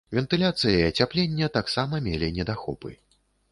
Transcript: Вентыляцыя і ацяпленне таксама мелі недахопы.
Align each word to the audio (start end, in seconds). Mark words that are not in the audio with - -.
Вентыляцыя 0.17 0.71
і 0.77 0.87
ацяпленне 0.93 1.51
таксама 1.59 2.01
мелі 2.09 2.33
недахопы. 2.41 2.99